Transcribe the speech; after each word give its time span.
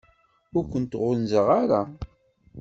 Ur 0.57 0.65
kent-ɣunzaɣ 0.71 1.47
ara. 1.61 1.81